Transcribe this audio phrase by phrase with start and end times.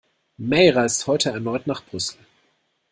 [0.39, 2.25] May reist heute erneut nach Brüssel